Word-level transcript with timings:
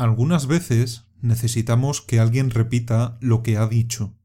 Algunas 0.00 0.46
veces 0.46 1.04
necesitamos 1.20 2.00
que 2.00 2.20
alguien 2.20 2.48
repita 2.48 3.18
lo 3.20 3.42
que 3.42 3.58
ha 3.58 3.66
dicho. 3.66 4.18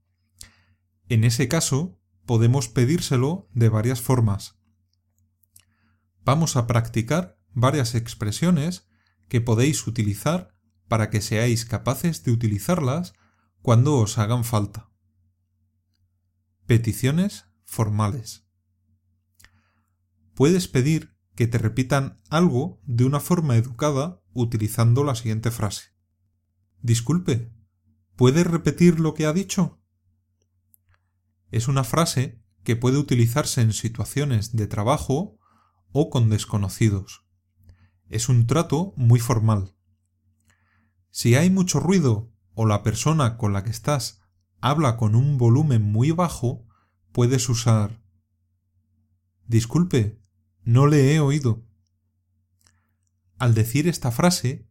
En 1.09 1.25
ese 1.25 1.49
caso, 1.49 1.99
podemos 2.25 2.69
pedírselo 2.69 3.49
de 3.53 3.67
varias 3.67 3.99
formas. 3.99 4.57
Vamos 6.23 6.55
a 6.55 6.65
practicar 6.65 7.41
varias 7.51 7.93
expresiones 7.93 8.87
que 9.27 9.41
podéis 9.41 9.85
utilizar 9.85 10.55
para 10.87 11.09
que 11.09 11.19
seáis 11.19 11.65
capaces 11.65 12.23
de 12.23 12.31
utilizarlas 12.31 13.11
cuando 13.61 13.97
os 13.97 14.17
hagan 14.17 14.45
falta. 14.45 14.89
Peticiones 16.67 17.47
formales. 17.65 18.47
Puedes 20.35 20.69
pedir 20.69 21.14
que 21.35 21.47
te 21.47 21.57
repitan 21.57 22.21
algo 22.29 22.81
de 22.85 23.05
una 23.05 23.19
forma 23.19 23.55
educada 23.55 24.21
utilizando 24.33 25.03
la 25.03 25.15
siguiente 25.15 25.51
frase. 25.51 25.93
Disculpe, 26.81 27.51
¿puede 28.15 28.43
repetir 28.43 28.99
lo 28.99 29.13
que 29.13 29.25
ha 29.25 29.33
dicho? 29.33 29.81
Es 31.51 31.67
una 31.67 31.83
frase 31.83 32.41
que 32.63 32.75
puede 32.75 32.97
utilizarse 32.97 33.61
en 33.61 33.73
situaciones 33.73 34.55
de 34.55 34.67
trabajo 34.67 35.37
o 35.91 36.09
con 36.09 36.29
desconocidos. 36.29 37.25
Es 38.09 38.29
un 38.29 38.47
trato 38.47 38.93
muy 38.95 39.19
formal. 39.19 39.75
Si 41.11 41.35
hay 41.35 41.49
mucho 41.49 41.79
ruido 41.79 42.31
o 42.53 42.65
la 42.65 42.83
persona 42.83 43.37
con 43.37 43.53
la 43.53 43.63
que 43.63 43.69
estás 43.69 44.21
habla 44.61 44.97
con 44.97 45.15
un 45.15 45.37
volumen 45.37 45.83
muy 45.83 46.11
bajo, 46.11 46.65
puedes 47.11 47.49
usar 47.49 48.03
Disculpe, 49.47 50.19
no 50.65 50.87
le 50.87 51.13
he 51.13 51.19
oído. 51.19 51.63
Al 53.37 53.53
decir 53.53 53.87
esta 53.87 54.11
frase, 54.11 54.67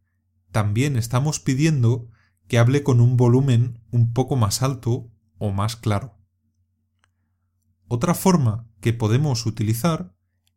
también 0.51 0.97
estamos 0.97 1.39
pidiendo 1.39 2.09
que 2.47 2.59
hable 2.59 2.83
con 2.83 2.99
un 2.99 3.17
volumen 3.17 3.81
un 3.91 4.13
poco 4.13 4.35
más 4.35 4.61
alto 4.61 5.09
o 5.37 5.51
más 5.51 5.75
claro. 5.75 6.19
Otra 7.87 8.13
forma 8.13 8.69
que 8.81 8.93
podemos 8.93 9.45
utilizar 9.45 10.15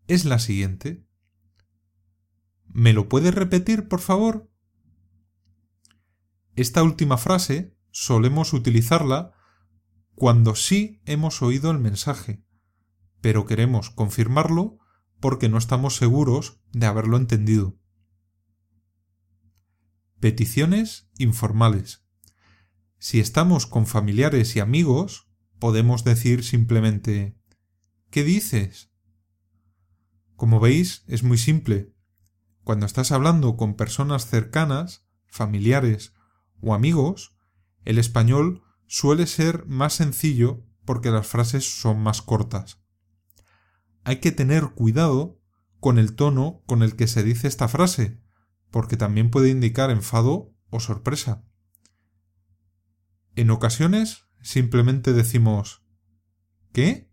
es 0.08 0.25
la 0.25 0.39
siguiente. 0.39 1.06
¿Me 2.67 2.92
lo 2.92 3.08
puedes 3.08 3.34
repetir, 3.34 3.89
por 3.89 4.00
favor? 4.00 4.50
Esta 6.56 6.83
última 6.83 7.17
frase 7.17 7.77
solemos 7.91 8.52
utilizarla 8.52 9.33
cuando 10.14 10.56
sí 10.56 11.00
hemos 11.05 11.42
oído 11.42 11.70
el 11.70 11.78
mensaje, 11.78 12.45
pero 13.20 13.47
queremos 13.47 13.91
confirmarlo 13.91 14.78
porque 15.20 15.48
no 15.48 15.58
estamos 15.58 15.97
seguros 15.97 16.61
de 16.72 16.86
haberlo 16.86 17.16
entendido. 17.16 17.78
Peticiones 20.20 21.11
informales. 21.19 22.05
Si 22.98 23.20
estamos 23.20 23.66
con 23.66 23.86
familiares 23.86 24.56
y 24.56 24.61
amigos, 24.61 25.28
podemos 25.58 26.05
decir 26.05 26.44
simplemente 26.44 27.39
¿Qué 28.11 28.24
dices? 28.24 28.91
Como 30.34 30.61
veis, 30.61 31.05
es 31.08 31.22
muy 31.22 31.36
simple. 31.36 31.94
Cuando 32.64 32.86
estás 32.86 33.12
hablando 33.12 33.56
con 33.56 33.74
personas 33.74 34.27
cercanas, 34.27 35.06
familiares 35.27 36.14
o 36.62 36.72
amigos, 36.72 37.36
el 37.84 37.98
español 37.98 38.62
suele 38.86 39.27
ser 39.27 39.66
más 39.66 39.92
sencillo 39.92 40.64
porque 40.86 41.11
las 41.11 41.27
frases 41.27 41.80
son 41.80 42.00
más 42.00 42.22
cortas. 42.22 42.83
Hay 44.09 44.20
que 44.20 44.33
tener 44.33 44.70
cuidado 44.70 45.39
con 45.81 45.98
el 45.98 46.14
tono 46.14 46.62
con 46.64 46.83
el 46.83 46.97
que 46.97 47.06
se 47.06 47.23
dice 47.23 47.47
esta 47.47 47.69
frase, 47.69 48.19
porque 48.70 48.97
también 48.97 49.31
puede 49.31 49.51
indicar 49.51 49.91
enfado 49.91 50.56
o 50.70 50.81
sorpresa. 50.81 51.45
En 53.36 53.51
ocasiones 53.51 54.25
simplemente 54.41 55.12
decimos 55.12 55.84
¿qué? 56.73 57.12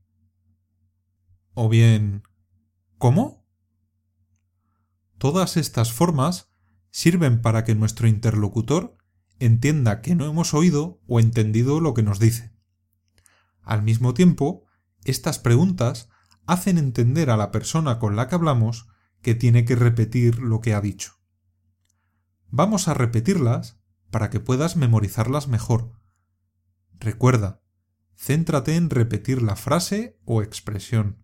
o 1.53 1.67
bien 1.67 2.23
¿cómo? 2.97 3.45
Todas 5.17 5.57
estas 5.57 5.91
formas 5.91 6.53
sirven 6.91 7.41
para 7.41 7.65
que 7.65 7.75
nuestro 7.75 8.07
interlocutor 8.07 8.95
entienda 9.39 9.99
que 9.99 10.15
no 10.15 10.27
hemos 10.27 10.53
oído 10.53 11.01
o 11.07 11.19
entendido 11.19 11.81
lo 11.81 11.93
que 11.93 12.03
nos 12.03 12.19
dice. 12.19 12.55
Al 13.63 13.83
mismo 13.83 14.13
tiempo, 14.13 14.63
estas 15.03 15.39
preguntas 15.39 16.07
hacen 16.45 16.77
entender 16.77 17.29
a 17.29 17.37
la 17.37 17.51
persona 17.51 17.99
con 17.99 18.15
la 18.15 18.27
que 18.27 18.35
hablamos 18.35 18.87
que 19.21 19.35
tiene 19.35 19.65
que 19.65 19.75
repetir 19.75 20.39
lo 20.39 20.61
que 20.61 20.73
ha 20.73 20.81
dicho. 20.81 21.13
Vamos 22.49 22.87
a 22.87 22.93
repetirlas 22.93 23.79
para 24.11 24.29
que 24.29 24.39
puedas 24.39 24.75
memorizarlas 24.75 25.47
mejor. 25.47 25.99
Recuerda, 26.99 27.61
céntrate 28.15 28.75
en 28.75 28.89
repetir 28.89 29.41
la 29.41 29.55
frase 29.55 30.19
o 30.25 30.41
expresión. 30.41 31.23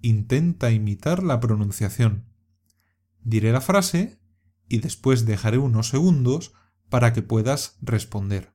Intenta 0.00 0.70
imitar 0.70 1.22
la 1.22 1.40
pronunciación. 1.40 2.32
Diré 3.20 3.52
la 3.52 3.60
frase 3.60 4.20
y 4.68 4.78
después 4.78 5.26
dejaré 5.26 5.58
unos 5.58 5.88
segundos 5.88 6.52
para 6.88 7.12
que 7.12 7.22
puedas 7.22 7.76
responder. 7.80 8.54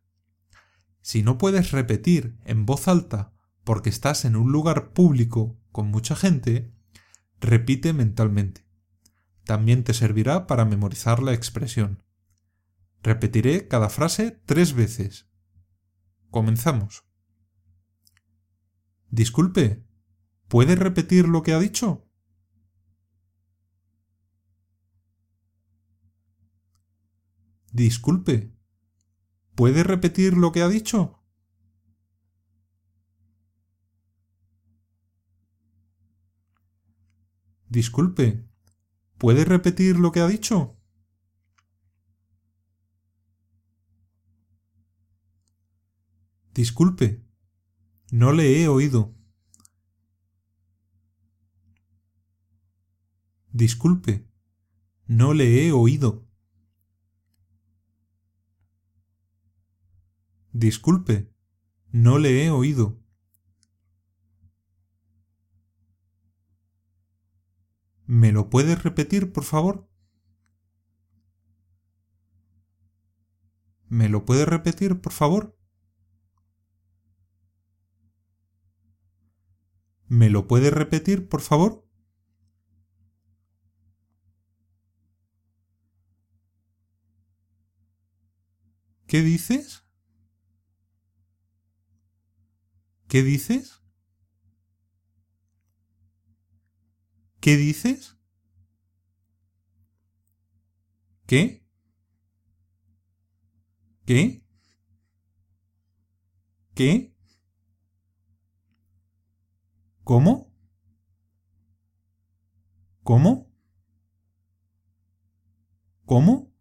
Si 1.02 1.22
no 1.22 1.38
puedes 1.38 1.72
repetir 1.72 2.38
en 2.46 2.66
voz 2.66 2.88
alta 2.88 3.34
porque 3.64 3.90
estás 3.90 4.26
en 4.26 4.36
un 4.36 4.52
lugar 4.52 4.94
público 4.94 5.60
con 5.74 5.88
mucha 5.92 6.16
gente, 6.16 6.72
repite 7.42 7.92
mentalmente 7.92 8.64
también 9.44 9.84
te 9.84 9.94
servirá 9.94 10.48
para 10.48 10.66
memorizar 10.66 11.22
la 11.22 11.34
expresión. 11.34 12.04
Repetiré 13.02 13.68
cada 13.68 13.90
frase 13.90 14.42
tres 14.46 14.74
veces. 14.74 15.28
Comenzamos. 16.30 17.04
Disculpe, 19.10 19.86
¿puede 20.48 20.76
repetir 20.76 21.28
lo 21.28 21.44
que 21.44 21.54
ha 21.54 21.60
dicho? 21.60 22.08
Disculpe, 27.72 28.56
¿puede 29.56 29.84
repetir 29.84 30.38
lo 30.38 30.52
que 30.52 30.62
ha 30.62 30.70
dicho? 30.70 31.23
Disculpe, 37.74 38.48
¿Puede 39.18 39.46
repetir 39.46 39.98
lo 39.98 40.12
que 40.12 40.20
ha 40.20 40.28
dicho? 40.28 40.78
Disculpe, 46.54 47.26
no 48.12 48.32
le 48.32 48.62
he 48.62 48.68
oído. 48.68 49.16
Disculpe, 53.52 54.28
no 55.08 55.34
le 55.34 55.66
he 55.66 55.72
oído. 55.72 56.28
Disculpe, 60.52 61.34
no 61.92 62.20
le 62.20 62.46
he 62.46 62.52
oído. 62.52 63.03
¿Me 68.08 68.32
lo 68.32 68.50
puedes 68.50 68.84
repetir, 68.84 69.32
por 69.34 69.44
favor? 69.44 69.88
¿Me 73.88 74.10
lo 74.10 74.26
puedes 74.26 74.46
repetir, 74.48 75.00
por 75.00 75.14
favor? 75.14 75.56
¿Me 80.08 80.30
lo 80.30 80.48
puedes 80.48 80.72
repetir, 80.72 81.28
por 81.28 81.42
favor? 81.42 81.84
¿Qué 89.08 89.22
dices? 89.22 89.84
¿Qué 93.08 93.24
dices? 93.24 93.83
¿Qué 97.44 97.58
dices? 97.58 98.16
¿Qué? 101.28 101.62
¿Qué? 104.06 104.46
¿Qué? 106.74 107.14
¿Cómo? 110.06 110.54
¿Cómo? 113.04 113.52
¿Cómo? 116.06 116.53